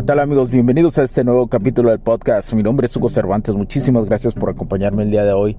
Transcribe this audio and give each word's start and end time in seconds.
¿Qué 0.00 0.06
tal 0.06 0.20
amigos? 0.20 0.48
Bienvenidos 0.48 0.96
a 0.96 1.02
este 1.02 1.24
nuevo 1.24 1.48
capítulo 1.48 1.90
del 1.90 2.00
podcast. 2.00 2.54
Mi 2.54 2.62
nombre 2.62 2.86
es 2.86 2.96
Hugo 2.96 3.10
Cervantes. 3.10 3.54
Muchísimas 3.54 4.06
gracias 4.06 4.32
por 4.32 4.48
acompañarme 4.48 5.02
el 5.02 5.10
día 5.10 5.24
de 5.24 5.34
hoy. 5.34 5.58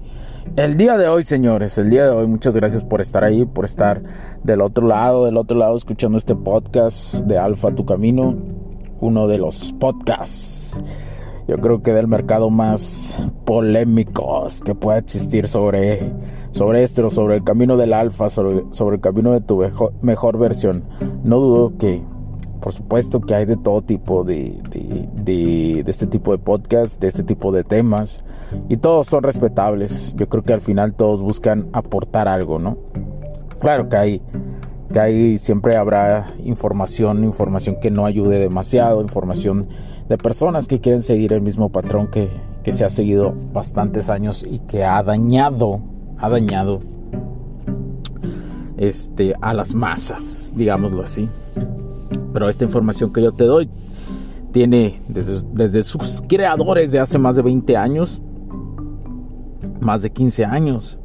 El 0.56 0.76
día 0.76 0.98
de 0.98 1.06
hoy, 1.06 1.22
señores, 1.22 1.78
el 1.78 1.90
día 1.90 2.06
de 2.06 2.10
hoy, 2.10 2.26
muchas 2.26 2.56
gracias 2.56 2.82
por 2.82 3.00
estar 3.00 3.22
ahí, 3.22 3.44
por 3.44 3.64
estar 3.64 4.02
del 4.42 4.60
otro 4.60 4.88
lado, 4.88 5.26
del 5.26 5.36
otro 5.36 5.56
lado, 5.56 5.76
escuchando 5.76 6.18
este 6.18 6.34
podcast 6.34 7.24
de 7.24 7.38
Alfa 7.38 7.72
Tu 7.72 7.86
Camino, 7.86 8.34
uno 8.98 9.28
de 9.28 9.38
los 9.38 9.72
podcasts, 9.74 10.76
yo 11.46 11.58
creo 11.58 11.80
que 11.80 11.92
del 11.92 12.08
mercado 12.08 12.50
más 12.50 13.16
polémicos 13.44 14.60
que 14.60 14.74
pueda 14.74 14.98
existir 14.98 15.46
sobre, 15.46 16.12
sobre 16.50 16.82
esto, 16.82 17.12
sobre 17.12 17.36
el 17.36 17.44
camino 17.44 17.76
del 17.76 17.92
Alfa, 17.92 18.28
sobre, 18.28 18.64
sobre 18.72 18.96
el 18.96 19.00
camino 19.00 19.30
de 19.30 19.40
tu 19.40 19.58
mejor, 19.58 19.92
mejor 20.02 20.36
versión. 20.36 20.82
No 21.22 21.38
dudo 21.38 21.78
que 21.78 22.02
por 22.62 22.72
supuesto 22.72 23.20
que 23.20 23.34
hay 23.34 23.44
de 23.44 23.56
todo 23.56 23.82
tipo 23.82 24.22
de, 24.22 24.56
de, 25.20 25.84
este 25.84 26.06
tipo 26.06 26.30
de 26.30 26.38
podcast, 26.38 27.00
de 27.00 27.08
este 27.08 27.24
tipo 27.24 27.50
de 27.50 27.64
temas, 27.64 28.24
y 28.68 28.76
todos 28.76 29.08
son 29.08 29.24
respetables. 29.24 30.14
Yo 30.14 30.28
creo 30.28 30.44
que 30.44 30.52
al 30.52 30.60
final 30.60 30.94
todos 30.94 31.22
buscan 31.22 31.66
aportar 31.72 32.28
algo, 32.28 32.60
¿no? 32.60 32.78
Claro 33.58 33.88
que 33.88 33.96
hay, 33.96 34.22
que 34.92 35.00
hay, 35.00 35.38
siempre 35.38 35.76
habrá 35.76 36.34
información, 36.44 37.24
información 37.24 37.80
que 37.80 37.90
no 37.90 38.06
ayude 38.06 38.38
demasiado, 38.38 39.02
información 39.02 39.66
de 40.08 40.16
personas 40.16 40.68
que 40.68 40.80
quieren 40.80 41.02
seguir 41.02 41.32
el 41.32 41.42
mismo 41.42 41.68
patrón 41.70 42.12
que, 42.12 42.28
que 42.62 42.70
se 42.70 42.84
ha 42.84 42.90
seguido 42.90 43.34
bastantes 43.52 44.08
años 44.08 44.44
y 44.48 44.60
que 44.60 44.84
ha 44.84 45.02
dañado, 45.02 45.80
ha 46.16 46.28
dañado 46.28 46.80
este, 48.76 49.34
a 49.40 49.52
las 49.52 49.74
masas, 49.74 50.52
digámoslo 50.54 51.02
así. 51.02 51.28
Pero 52.32 52.48
esta 52.48 52.64
información 52.64 53.12
que 53.12 53.22
yo 53.22 53.32
te 53.32 53.44
doy 53.44 53.68
tiene 54.52 55.00
desde, 55.08 55.82
sus 55.82 56.22
creadores 56.28 56.92
de 56.92 57.00
hace 57.00 57.18
más 57.18 57.36
de 57.36 57.42
20 57.42 57.76
años, 57.76 58.20
más 59.80 60.02
de 60.02 60.10
15 60.10 60.44
años, 60.44 60.98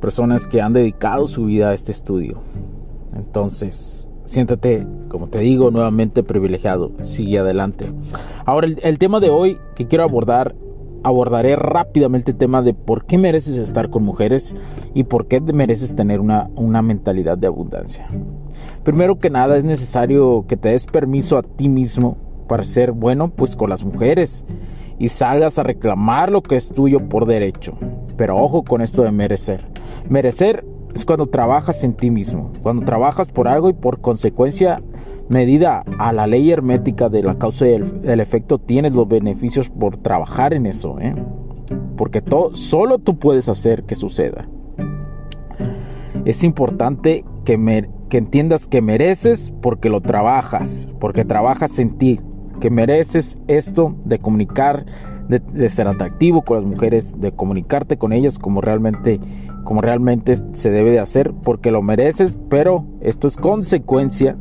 personas 0.00 0.46
que 0.46 0.60
han 0.60 0.72
dedicado 0.72 1.26
su 1.26 1.46
vida 1.46 1.70
a 1.70 1.74
este 1.74 1.92
estudio. 1.92 2.40
Entonces, 3.14 4.08
siéntate, 4.24 4.86
como 5.08 5.28
te 5.28 5.38
digo, 5.38 5.70
nuevamente 5.70 6.22
privilegiado. 6.22 6.92
Sigue 7.00 7.38
adelante. 7.38 7.86
Ahora, 8.44 8.68
el, 8.82 8.98
tema 8.98 9.18
de 9.20 9.30
hoy 9.30 9.58
que 9.74 9.86
quiero 9.86 10.04
abordar, 10.04 10.54
abordaré 11.02 11.56
rápidamente 11.56 12.32
el 12.32 12.36
tema 12.36 12.62
de 12.62 12.74
por 12.74 13.06
qué 13.06 13.18
mereces 13.18 13.56
estar 13.56 13.90
con 13.90 14.04
mujeres 14.04 14.54
y 14.94 15.04
por 15.04 15.26
qué 15.26 15.40
mereces 15.40 15.96
tener 15.96 16.20
una, 16.20 16.50
una 16.54 16.82
mentalidad 16.82 17.38
de 17.38 17.46
abundancia. 17.46 18.08
Primero 18.84 19.18
que 19.18 19.30
nada 19.30 19.56
es 19.56 19.64
necesario 19.64 20.46
que 20.48 20.56
te 20.56 20.70
des 20.70 20.86
permiso 20.86 21.36
a 21.36 21.42
ti 21.42 21.68
mismo 21.68 22.16
para 22.48 22.62
ser 22.62 22.92
bueno 22.92 23.30
pues 23.30 23.54
con 23.54 23.70
las 23.70 23.84
mujeres 23.84 24.44
y 24.98 25.08
salgas 25.08 25.58
a 25.58 25.62
reclamar 25.62 26.30
lo 26.30 26.42
que 26.42 26.56
es 26.56 26.68
tuyo 26.68 27.08
por 27.08 27.26
derecho. 27.26 27.74
Pero 28.16 28.38
ojo 28.38 28.62
con 28.64 28.80
esto 28.80 29.02
de 29.02 29.12
merecer. 29.12 29.60
Merecer 30.08 30.64
es 30.94 31.04
cuando 31.04 31.26
trabajas 31.26 31.84
en 31.84 31.94
ti 31.94 32.10
mismo, 32.10 32.50
cuando 32.62 32.84
trabajas 32.84 33.28
por 33.28 33.48
algo 33.48 33.70
y 33.70 33.74
por 33.74 34.00
consecuencia 34.00 34.82
medida 35.28 35.84
a 35.98 36.12
la 36.12 36.26
ley 36.26 36.50
hermética 36.50 37.08
de 37.08 37.22
la 37.22 37.38
causa 37.38 37.68
y 37.68 37.74
el, 37.74 38.20
efecto 38.20 38.58
tienes 38.58 38.92
los 38.92 39.06
beneficios 39.06 39.70
por 39.70 39.96
trabajar 39.96 40.52
en 40.52 40.66
eso, 40.66 40.98
¿eh? 41.00 41.14
porque 41.96 42.20
todo, 42.20 42.54
solo 42.54 42.98
tú 42.98 43.18
puedes 43.18 43.48
hacer 43.48 43.84
que 43.84 43.94
suceda. 43.94 44.48
Es 46.24 46.42
importante 46.42 47.24
que, 47.44 47.56
me, 47.56 47.88
que 48.10 48.18
entiendas 48.18 48.66
que 48.66 48.82
mereces 48.82 49.50
porque 49.62 49.88
lo 49.88 50.02
trabajas, 50.02 50.88
porque 50.98 51.24
trabajas 51.24 51.78
en 51.78 51.96
ti, 51.96 52.20
que 52.60 52.68
mereces 52.68 53.38
esto 53.46 53.96
de 54.04 54.18
comunicar, 54.18 54.84
de, 55.28 55.70
ser 55.70 55.86
atractivo 55.86 56.42
con 56.42 56.58
las 56.58 56.66
mujeres, 56.66 57.18
de 57.20 57.32
comunicarte 57.32 57.96
con 57.96 58.12
ellas 58.12 58.38
como 58.38 58.60
realmente, 58.60 59.20
como 59.64 59.80
realmente 59.80 60.38
se 60.52 60.70
debe 60.70 60.90
de 60.90 60.98
hacer, 60.98 61.32
porque 61.42 61.70
lo 61.70 61.82
mereces, 61.82 62.36
pero 62.50 62.84
esto 63.00 63.28
es 63.28 63.36
consecuencia, 63.36 64.36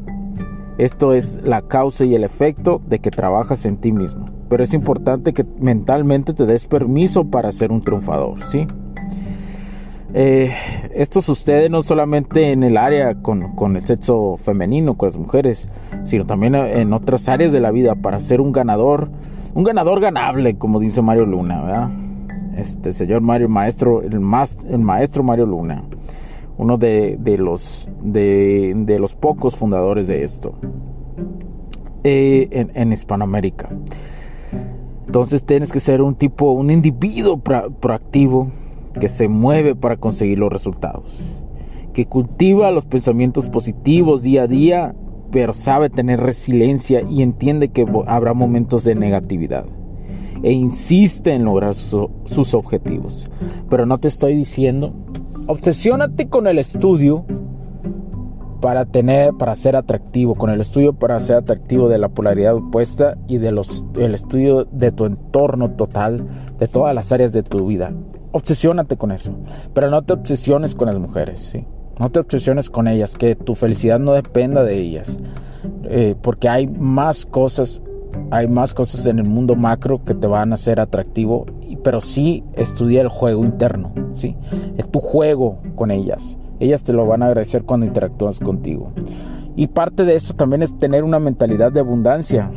esto 0.79 1.13
es 1.13 1.39
la 1.43 1.61
causa 1.61 2.05
y 2.05 2.15
el 2.15 2.23
efecto 2.23 2.81
de 2.87 2.99
que 2.99 3.11
trabajas 3.11 3.65
en 3.65 3.77
ti 3.77 3.91
mismo. 3.91 4.25
Pero 4.49 4.63
es 4.63 4.73
importante 4.73 5.31
que 5.31 5.45
mentalmente 5.59 6.33
te 6.33 6.47
des 6.47 6.65
permiso 6.65 7.25
para 7.25 7.51
ser 7.51 7.71
un 7.71 7.81
triunfador, 7.81 8.43
¿sí? 8.43 8.65
Eh, 10.13 10.55
esto 10.95 11.21
sucede 11.21 11.69
no 11.69 11.83
solamente 11.83 12.51
en 12.51 12.63
el 12.63 12.77
área 12.77 13.15
con, 13.21 13.75
el 13.75 13.85
sexo 13.85 14.37
femenino, 14.37 14.95
con 14.95 15.07
las 15.07 15.17
mujeres, 15.17 15.69
sino 16.03 16.25
también 16.25 16.55
en 16.55 16.93
otras 16.93 17.29
áreas 17.29 17.51
de 17.51 17.59
la 17.59 17.71
vida 17.71 17.95
para 17.95 18.19
ser 18.19 18.41
un 18.41 18.51
ganador, 18.51 19.09
un 19.53 19.63
ganador 19.63 19.99
ganable, 19.99 20.57
como 20.57 20.79
dice 20.79 21.01
Mario 21.01 21.25
Luna, 21.25 21.61
¿verdad? 21.61 21.89
Este 22.57 22.93
señor 22.93 23.21
Mario 23.21 23.49
Maestro, 23.49 24.01
el, 24.01 24.13
el 24.13 24.79
maestro 24.79 25.23
Mario 25.23 25.45
Luna, 25.45 25.83
uno 26.57 26.77
de, 26.77 27.17
los, 27.37 27.89
de, 28.01 28.97
los 28.99 29.13
pocos 29.13 29.55
fundadores 29.55 30.07
de 30.07 30.23
esto 30.23 30.55
eh, 32.03 32.67
en, 32.73 32.91
Hispanoamérica. 32.91 33.69
Entonces 35.05 35.43
tienes 35.43 35.71
que 35.71 35.79
ser 35.79 36.01
un 36.01 36.15
tipo, 36.15 36.51
un 36.51 36.69
individuo 36.69 37.37
proactivo 37.37 38.49
que 38.99 39.09
se 39.09 39.27
mueve 39.27 39.75
para 39.75 39.97
conseguir 39.97 40.39
los 40.39 40.51
resultados, 40.51 41.21
que 41.93 42.05
cultiva 42.05 42.71
los 42.71 42.85
pensamientos 42.85 43.47
positivos 43.47 44.23
día 44.23 44.43
a 44.43 44.47
día, 44.47 44.95
pero 45.31 45.53
sabe 45.53 45.89
tener 45.89 46.19
resiliencia 46.19 47.01
y 47.01 47.21
entiende 47.21 47.69
que 47.69 47.85
habrá 48.07 48.33
momentos 48.33 48.83
de 48.83 48.95
negatividad 48.95 49.65
e 50.43 50.53
insiste 50.53 51.33
en 51.33 51.45
lograr 51.45 51.75
sus, 51.75 52.53
objetivos. 52.53 53.29
Pero 53.69 53.85
no 53.85 53.97
te 53.97 54.07
estoy 54.07 54.35
diciendo, 54.35 54.93
obsesiónate 55.47 56.29
con 56.29 56.47
el 56.47 56.59
estudio 56.59 57.25
para 58.61 58.85
tener 58.85 59.33
para 59.35 59.55
ser 59.55 59.77
atractivo 59.77 60.35
con 60.35 60.49
el 60.49 60.59
estudio 60.59 60.91
para 60.91 61.17
ser 61.21 61.37
atractivo 61.37 61.87
de 61.87 61.97
la 61.97 62.09
polaridad 62.09 62.55
opuesta 62.55 63.17
y 63.25 63.37
de 63.37 63.53
los 63.53 63.85
el 63.97 64.13
estudio 64.13 64.65
de 64.65 64.91
tu 64.91 65.05
entorno 65.05 65.71
total 65.71 66.27
de 66.59 66.67
todas 66.67 66.93
las 66.93 67.13
áreas 67.13 67.31
de 67.31 67.41
tu 67.41 67.67
vida 67.67 67.93
obsesiónate 68.31 68.97
con 68.97 69.11
eso, 69.11 69.33
pero 69.73 69.89
no 69.89 70.01
te 70.03 70.13
obsesiones 70.13 70.75
con 70.75 70.87
las 70.87 70.99
mujeres, 70.99 71.39
¿sí? 71.39 71.65
No 71.99 72.09
te 72.09 72.19
obsesiones 72.19 72.69
con 72.69 72.87
ellas, 72.87 73.15
que 73.15 73.35
tu 73.35 73.55
felicidad 73.55 73.99
no 73.99 74.13
dependa 74.13 74.63
de 74.63 74.77
ellas, 74.77 75.19
eh, 75.83 76.15
porque 76.21 76.47
hay 76.47 76.67
más 76.67 77.25
cosas, 77.25 77.81
hay 78.31 78.47
más 78.47 78.73
cosas 78.73 79.05
en 79.05 79.19
el 79.19 79.29
mundo 79.29 79.55
macro 79.55 80.03
que 80.05 80.13
te 80.13 80.27
van 80.27 80.51
a 80.51 80.55
hacer 80.55 80.79
atractivo, 80.79 81.45
pero 81.83 82.01
sí 82.01 82.43
estudia 82.53 83.01
el 83.01 83.09
juego 83.09 83.43
interno, 83.43 83.93
¿sí? 84.13 84.35
Es 84.77 84.89
tu 84.89 84.99
juego 84.99 85.59
con 85.75 85.91
ellas. 85.91 86.37
Ellas 86.59 86.83
te 86.83 86.93
lo 86.93 87.05
van 87.05 87.23
a 87.23 87.27
agradecer 87.27 87.63
cuando 87.63 87.85
interactúas 87.85 88.39
contigo. 88.39 88.91
Y 89.55 89.67
parte 89.67 90.05
de 90.05 90.15
eso 90.15 90.33
también 90.33 90.61
es 90.61 90.77
tener 90.77 91.03
una 91.03 91.19
mentalidad 91.19 91.71
de 91.71 91.79
abundancia. 91.79 92.51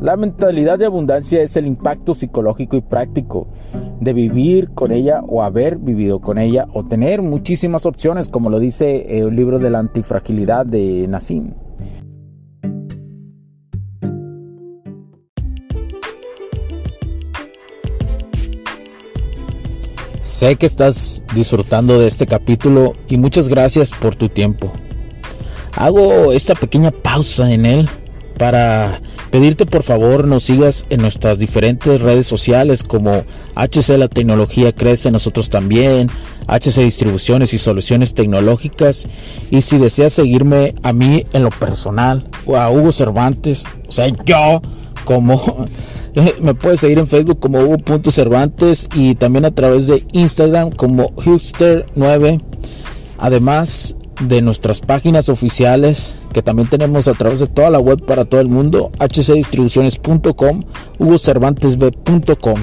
La 0.00 0.16
mentalidad 0.16 0.78
de 0.78 0.86
abundancia 0.86 1.42
es 1.42 1.56
el 1.56 1.66
impacto 1.66 2.14
psicológico 2.14 2.76
y 2.76 2.82
práctico 2.82 3.48
de 4.00 4.12
vivir 4.12 4.70
con 4.70 4.92
ella 4.92 5.22
o 5.26 5.42
haber 5.42 5.76
vivido 5.76 6.20
con 6.20 6.38
ella 6.38 6.68
o 6.72 6.84
tener 6.84 7.20
muchísimas 7.20 7.84
opciones, 7.84 8.28
como 8.28 8.48
lo 8.48 8.60
dice 8.60 9.18
el 9.18 9.34
libro 9.34 9.58
de 9.58 9.70
la 9.70 9.80
antifragilidad 9.80 10.66
de 10.66 11.06
Nassim. 11.08 11.52
Sé 20.20 20.54
que 20.54 20.66
estás 20.66 21.24
disfrutando 21.34 21.98
de 21.98 22.06
este 22.06 22.28
capítulo 22.28 22.92
y 23.08 23.16
muchas 23.16 23.48
gracias 23.48 23.90
por 23.90 24.14
tu 24.14 24.28
tiempo. 24.28 24.70
Hago 25.74 26.32
esta 26.32 26.54
pequeña 26.54 26.92
pausa 26.92 27.50
en 27.52 27.66
él 27.66 27.88
para 28.38 29.00
pedirte 29.30 29.66
por 29.66 29.82
favor 29.82 30.26
nos 30.26 30.44
sigas 30.44 30.86
en 30.90 31.00
nuestras 31.00 31.38
diferentes 31.38 32.00
redes 32.00 32.26
sociales 32.26 32.82
como 32.82 33.24
HC 33.54 33.98
La 33.98 34.08
Tecnología 34.08 34.72
Crece, 34.72 35.10
nosotros 35.10 35.50
también, 35.50 36.10
HC 36.46 36.82
Distribuciones 36.82 37.52
y 37.52 37.58
Soluciones 37.58 38.14
Tecnológicas. 38.14 39.06
Y 39.50 39.60
si 39.60 39.78
deseas 39.78 40.12
seguirme 40.12 40.74
a 40.82 40.92
mí 40.92 41.24
en 41.32 41.42
lo 41.42 41.50
personal 41.50 42.24
o 42.46 42.56
a 42.56 42.70
Hugo 42.70 42.92
Cervantes, 42.92 43.64
o 43.86 43.92
sea, 43.92 44.08
yo 44.24 44.62
como 45.04 45.66
me 46.40 46.54
puedes 46.54 46.80
seguir 46.80 46.98
en 46.98 47.06
Facebook 47.06 47.40
como 47.40 47.60
Hugo.cervantes 47.60 48.88
y 48.94 49.14
también 49.14 49.44
a 49.44 49.50
través 49.50 49.86
de 49.86 50.04
Instagram 50.12 50.70
como 50.70 51.10
Hipster9. 51.16 52.40
Además, 53.18 53.96
de 54.20 54.42
nuestras 54.42 54.80
páginas 54.80 55.28
oficiales 55.28 56.20
que 56.32 56.42
también 56.42 56.68
tenemos 56.68 57.08
a 57.08 57.14
través 57.14 57.40
de 57.40 57.46
toda 57.46 57.70
la 57.70 57.78
web 57.78 58.04
para 58.04 58.24
todo 58.24 58.40
el 58.40 58.48
mundo, 58.48 58.90
hcdistribuciones.com, 58.98 60.62
hugocervantesb.com. 60.98 62.60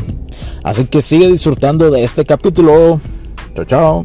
Así 0.64 0.86
que 0.86 1.02
sigue 1.02 1.30
disfrutando 1.30 1.90
de 1.92 2.04
este 2.04 2.26
capítulo. 2.26 3.00
Chao, 3.56 3.66
chao. 3.66 4.04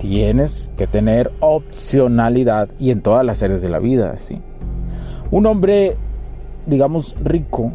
Tienes 0.00 0.70
que 0.76 0.86
tener 0.86 1.32
opcionalidad 1.40 2.68
y 2.78 2.90
en 2.90 3.00
todas 3.00 3.24
las 3.24 3.42
áreas 3.42 3.60
de 3.60 3.68
la 3.68 3.80
vida, 3.80 4.16
¿sí? 4.18 4.38
Un 5.32 5.46
hombre 5.46 5.96
digamos, 6.66 7.14
rico, 7.22 7.72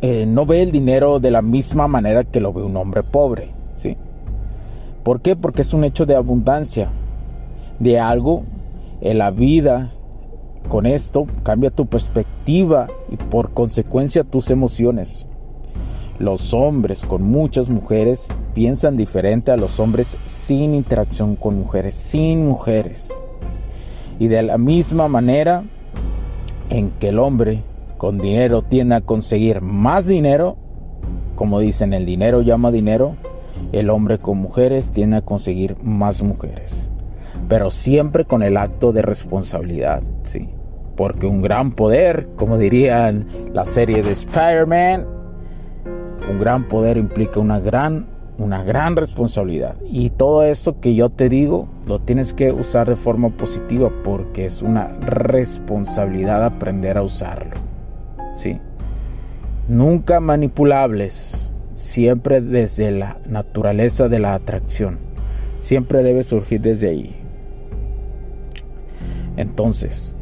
eh, 0.00 0.24
no 0.26 0.46
ve 0.46 0.62
el 0.62 0.72
dinero 0.72 1.20
de 1.20 1.30
la 1.30 1.42
misma 1.42 1.86
manera 1.88 2.24
que 2.24 2.40
lo 2.40 2.52
ve 2.52 2.62
un 2.62 2.76
hombre 2.76 3.02
pobre, 3.02 3.50
¿sí? 3.74 3.96
¿Por 5.02 5.20
qué? 5.20 5.36
Porque 5.36 5.62
es 5.62 5.72
un 5.72 5.84
hecho 5.84 6.06
de 6.06 6.16
abundancia, 6.16 6.88
de 7.78 8.00
algo 8.00 8.42
en 9.00 9.18
la 9.18 9.30
vida. 9.30 9.92
Con 10.68 10.86
esto 10.86 11.26
cambia 11.44 11.70
tu 11.70 11.86
perspectiva 11.86 12.88
y 13.10 13.16
por 13.16 13.52
consecuencia 13.52 14.24
tus 14.24 14.50
emociones. 14.50 15.26
Los 16.18 16.52
hombres 16.52 17.04
con 17.04 17.22
muchas 17.22 17.68
mujeres 17.68 18.28
piensan 18.52 18.96
diferente 18.96 19.52
a 19.52 19.56
los 19.56 19.78
hombres 19.78 20.16
sin 20.26 20.74
interacción 20.74 21.36
con 21.36 21.56
mujeres, 21.56 21.94
sin 21.94 22.46
mujeres. 22.46 23.12
Y 24.18 24.26
de 24.26 24.42
la 24.42 24.58
misma 24.58 25.06
manera, 25.06 25.62
en 26.70 26.90
que 26.92 27.08
el 27.08 27.18
hombre 27.18 27.62
con 27.96 28.18
dinero 28.18 28.62
tiende 28.62 28.94
a 28.94 29.00
conseguir 29.00 29.60
más 29.60 30.06
dinero, 30.06 30.56
como 31.34 31.60
dicen, 31.60 31.92
el 31.92 32.06
dinero 32.06 32.42
llama 32.42 32.70
dinero, 32.70 33.16
el 33.72 33.90
hombre 33.90 34.18
con 34.18 34.38
mujeres 34.38 34.90
tiende 34.90 35.16
a 35.16 35.22
conseguir 35.22 35.76
más 35.82 36.22
mujeres. 36.22 36.90
Pero 37.48 37.70
siempre 37.70 38.24
con 38.24 38.42
el 38.42 38.56
acto 38.56 38.92
de 38.92 39.02
responsabilidad, 39.02 40.02
sí. 40.24 40.48
Porque 40.96 41.26
un 41.26 41.42
gran 41.42 41.72
poder, 41.72 42.28
como 42.36 42.58
dirían 42.58 43.26
la 43.52 43.64
serie 43.64 44.02
de 44.02 44.12
Spider-Man, 44.12 45.06
un 46.30 46.38
gran 46.40 46.66
poder 46.66 46.96
implica 46.96 47.40
una 47.40 47.60
gran 47.60 48.06
una 48.38 48.62
gran 48.62 48.94
responsabilidad. 48.96 49.76
Y 49.84 50.10
todo 50.10 50.44
esto 50.44 50.80
que 50.80 50.94
yo 50.94 51.10
te 51.10 51.28
digo 51.28 51.68
lo 51.86 51.98
tienes 51.98 52.32
que 52.32 52.52
usar 52.52 52.88
de 52.88 52.96
forma 52.96 53.30
positiva 53.30 53.90
porque 54.04 54.46
es 54.46 54.62
una 54.62 54.86
responsabilidad 55.00 56.44
aprender 56.44 56.96
a 56.96 57.02
usarlo. 57.02 57.56
¿Sí? 58.34 58.58
Nunca 59.68 60.20
manipulables, 60.20 61.50
siempre 61.74 62.40
desde 62.40 62.92
la 62.92 63.18
naturaleza 63.26 64.08
de 64.08 64.20
la 64.20 64.34
atracción. 64.34 64.98
Siempre 65.58 66.04
debe 66.04 66.22
surgir 66.22 66.60
desde 66.60 66.88
ahí. 66.88 67.16
Entonces, 69.36 70.14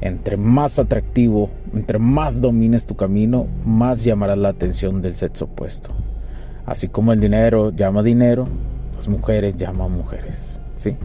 entre 0.00 0.36
más 0.36 0.80
atractivo, 0.80 1.50
entre 1.72 1.98
más 2.00 2.40
domines 2.40 2.86
tu 2.86 2.96
camino, 2.96 3.46
más 3.64 4.02
llamarás 4.02 4.38
la 4.38 4.48
atención 4.48 5.00
del 5.00 5.14
sexo 5.14 5.44
opuesto. 5.44 5.90
Así 6.66 6.88
como 6.88 7.12
el 7.12 7.20
dinero 7.20 7.70
llama 7.70 8.02
dinero, 8.02 8.46
las 8.96 9.08
mujeres 9.08 9.56
llaman 9.56 9.92
mujeres, 9.92 10.58
¿sí? 10.76 10.96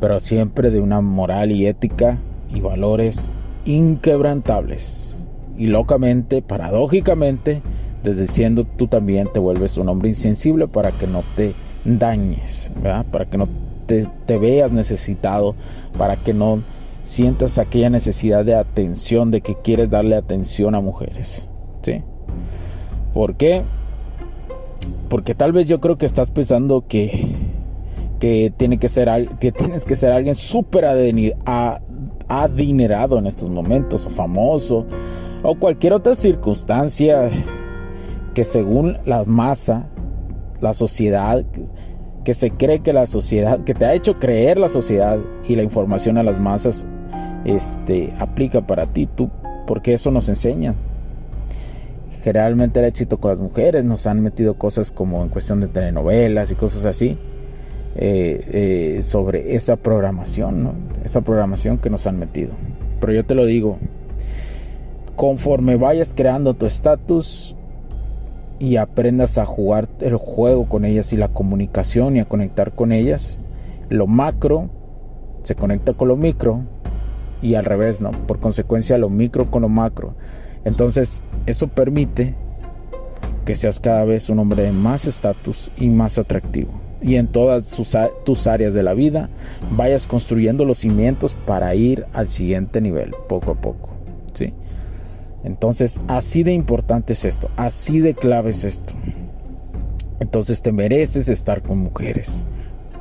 Pero 0.00 0.20
siempre 0.20 0.70
de 0.70 0.80
una 0.80 1.00
moral 1.00 1.52
y 1.52 1.66
ética 1.66 2.18
y 2.52 2.60
valores 2.60 3.30
inquebrantables. 3.64 5.16
Y 5.58 5.66
locamente, 5.66 6.42
paradójicamente, 6.42 7.62
desde 8.02 8.26
siendo 8.26 8.64
tú 8.64 8.86
también 8.86 9.28
te 9.32 9.38
vuelves 9.38 9.76
un 9.76 9.88
hombre 9.88 10.08
insensible 10.08 10.68
para 10.68 10.92
que 10.92 11.06
no 11.06 11.22
te 11.34 11.54
dañes, 11.84 12.72
¿verdad? 12.76 13.06
Para 13.10 13.26
que 13.26 13.38
no 13.38 13.48
te, 13.86 14.38
veas 14.38 14.72
necesitado, 14.72 15.54
para 15.96 16.16
que 16.16 16.34
no 16.34 16.62
sientas 17.04 17.58
aquella 17.58 17.90
necesidad 17.90 18.44
de 18.44 18.54
atención, 18.54 19.30
de 19.30 19.40
que 19.40 19.54
quieres 19.54 19.90
darle 19.90 20.16
atención 20.16 20.74
a 20.74 20.80
mujeres, 20.80 21.48
¿sí? 21.82 22.02
¿Por 23.14 23.36
qué? 23.36 23.62
Porque 25.16 25.34
tal 25.34 25.52
vez 25.52 25.66
yo 25.66 25.80
creo 25.80 25.96
que 25.96 26.04
estás 26.04 26.28
pensando 26.28 26.84
que, 26.86 27.36
que, 28.20 28.52
tiene 28.54 28.76
que, 28.76 28.90
ser, 28.90 29.08
que 29.40 29.50
tienes 29.50 29.86
que 29.86 29.96
ser 29.96 30.12
alguien 30.12 30.34
súper 30.34 30.84
adinerado 32.28 33.16
en 33.16 33.26
estos 33.26 33.48
momentos, 33.48 34.04
o 34.04 34.10
famoso, 34.10 34.84
o 35.42 35.54
cualquier 35.54 35.94
otra 35.94 36.14
circunstancia 36.16 37.30
que 38.34 38.44
según 38.44 38.98
la 39.06 39.24
masa, 39.24 39.88
la 40.60 40.74
sociedad, 40.74 41.46
que 42.22 42.34
se 42.34 42.50
cree 42.50 42.80
que 42.80 42.92
la 42.92 43.06
sociedad, 43.06 43.64
que 43.64 43.72
te 43.72 43.86
ha 43.86 43.94
hecho 43.94 44.18
creer 44.18 44.58
la 44.58 44.68
sociedad 44.68 45.18
y 45.48 45.56
la 45.56 45.62
información 45.62 46.18
a 46.18 46.24
las 46.24 46.38
masas, 46.38 46.86
este, 47.46 48.12
aplica 48.18 48.66
para 48.66 48.84
ti, 48.84 49.06
tú, 49.06 49.30
porque 49.66 49.94
eso 49.94 50.10
nos 50.10 50.28
enseña 50.28 50.74
generalmente 52.26 52.80
el 52.80 52.86
éxito 52.86 53.18
con 53.18 53.30
las 53.30 53.38
mujeres, 53.38 53.84
nos 53.84 54.04
han 54.08 54.20
metido 54.20 54.54
cosas 54.54 54.90
como 54.90 55.22
en 55.22 55.28
cuestión 55.28 55.60
de 55.60 55.68
telenovelas 55.68 56.50
y 56.50 56.56
cosas 56.56 56.84
así, 56.84 57.16
eh, 57.94 58.96
eh, 58.98 59.02
sobre 59.04 59.54
esa 59.54 59.76
programación, 59.76 60.72
esa 61.04 61.20
programación 61.20 61.78
que 61.78 61.88
nos 61.88 62.04
han 62.08 62.18
metido. 62.18 62.50
Pero 62.98 63.12
yo 63.12 63.24
te 63.24 63.36
lo 63.36 63.44
digo, 63.46 63.78
conforme 65.14 65.76
vayas 65.76 66.14
creando 66.14 66.54
tu 66.54 66.66
estatus 66.66 67.54
y 68.58 68.74
aprendas 68.74 69.38
a 69.38 69.46
jugar 69.46 69.86
el 70.00 70.16
juego 70.16 70.68
con 70.68 70.84
ellas 70.84 71.12
y 71.12 71.16
la 71.16 71.28
comunicación 71.28 72.16
y 72.16 72.18
a 72.18 72.24
conectar 72.24 72.72
con 72.72 72.90
ellas, 72.90 73.38
lo 73.88 74.08
macro 74.08 74.68
se 75.44 75.54
conecta 75.54 75.92
con 75.92 76.08
lo 76.08 76.16
micro 76.16 76.62
y 77.40 77.54
al 77.54 77.66
revés, 77.66 78.00
¿no? 78.00 78.10
Por 78.26 78.40
consecuencia, 78.40 78.98
lo 78.98 79.10
micro 79.10 79.48
con 79.48 79.62
lo 79.62 79.68
macro. 79.68 80.16
Entonces, 80.66 81.22
eso 81.46 81.68
permite 81.68 82.34
que 83.44 83.54
seas 83.54 83.78
cada 83.78 84.04
vez 84.04 84.28
un 84.28 84.40
hombre 84.40 84.64
de 84.64 84.72
más 84.72 85.06
estatus 85.06 85.70
y 85.78 85.86
más 85.86 86.18
atractivo. 86.18 86.72
Y 87.00 87.14
en 87.14 87.28
todas 87.28 87.70
tus 88.24 88.46
áreas 88.48 88.74
de 88.74 88.82
la 88.82 88.92
vida 88.92 89.30
vayas 89.70 90.08
construyendo 90.08 90.64
los 90.64 90.78
cimientos 90.78 91.36
para 91.46 91.72
ir 91.76 92.06
al 92.12 92.28
siguiente 92.28 92.80
nivel, 92.80 93.14
poco 93.28 93.52
a 93.52 93.54
poco. 93.54 93.90
¿sí? 94.34 94.52
Entonces, 95.44 96.00
así 96.08 96.42
de 96.42 96.52
importante 96.52 97.12
es 97.12 97.24
esto, 97.24 97.48
así 97.56 98.00
de 98.00 98.14
clave 98.14 98.50
es 98.50 98.64
esto. 98.64 98.92
Entonces 100.18 100.62
te 100.62 100.72
mereces 100.72 101.28
estar 101.28 101.62
con 101.62 101.78
mujeres, 101.78 102.44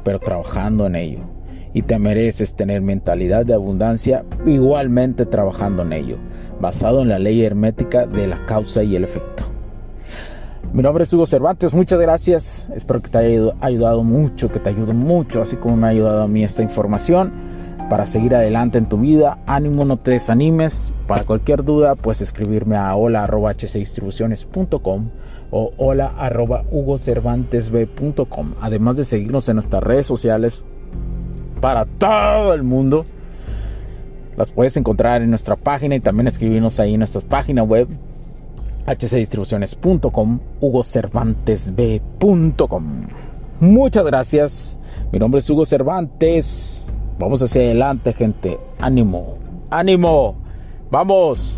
pero 0.03 0.19
trabajando 0.19 0.85
en 0.85 0.95
ello. 0.97 1.34
Y 1.75 1.83
te 1.83 1.99
mereces 1.99 2.55
tener 2.55 2.81
mentalidad 2.81 3.45
de 3.45 3.53
abundancia 3.53 4.25
igualmente 4.47 5.27
trabajando 5.27 5.83
en 5.83 5.93
ello 5.93 6.17
basado 6.59 7.01
en 7.01 7.07
la 7.09 7.19
ley 7.19 7.43
hermética 7.43 8.05
de 8.05 8.27
la 8.27 8.45
causa 8.45 8.83
y 8.83 8.95
el 8.95 9.03
efecto. 9.03 9.43
Mi 10.73 10.81
nombre 10.81 11.03
es 11.03 11.13
Hugo 11.13 11.25
Cervantes, 11.25 11.73
muchas 11.73 11.99
gracias, 11.99 12.69
espero 12.75 13.01
que 13.01 13.09
te 13.09 13.17
haya 13.17 13.53
ayudado 13.61 14.03
mucho, 14.03 14.51
que 14.51 14.59
te 14.59 14.69
ayude 14.69 14.93
mucho, 14.93 15.41
así 15.41 15.55
como 15.55 15.77
me 15.77 15.87
ha 15.87 15.91
ayudado 15.91 16.21
a 16.23 16.27
mí 16.27 16.43
esta 16.43 16.61
información 16.63 17.31
para 17.89 18.05
seguir 18.07 18.35
adelante 18.35 18.77
en 18.77 18.89
tu 18.89 18.97
vida. 18.97 19.37
Ánimo, 19.45 19.85
no 19.85 19.95
te 19.97 20.11
desanimes. 20.11 20.91
Para 21.07 21.23
cualquier 21.23 21.63
duda, 21.63 21.95
puedes 21.95 22.19
escribirme 22.21 22.75
a 22.77 22.93
hola.hcdistribuciones.com 22.95 25.09
o 25.51 25.71
hola.hugocervantesb.com. 25.77 28.53
Además 28.59 28.97
de 28.97 29.05
seguirnos 29.05 29.47
en 29.47 29.57
nuestras 29.57 29.83
redes 29.83 30.07
sociales 30.07 30.65
para 31.65 31.85
todo 31.85 32.53
el 32.53 32.61
mundo 32.61 33.05
las 34.37 34.51
puedes 34.51 34.77
encontrar 34.77 35.23
en 35.23 35.31
nuestra 35.31 35.55
página 35.55 35.95
y 35.95 35.99
también 35.99 36.27
escribirnos 36.27 36.79
ahí 36.79 36.93
en 36.93 36.99
nuestra 36.99 37.21
página 37.21 37.63
web 37.63 37.87
hcdistribuciones.com, 38.85 40.39
hugocervantesb.com. 40.61 42.83
Muchas 43.61 44.05
gracias. 44.05 44.77
Mi 45.11 45.17
nombre 45.17 45.39
es 45.39 45.49
Hugo 45.49 45.65
Cervantes. 45.65 46.85
Vamos 47.17 47.41
hacia 47.41 47.63
adelante, 47.63 48.13
gente. 48.13 48.59
Ánimo. 48.77 49.39
Ánimo. 49.71 50.35
Vamos. 50.91 51.57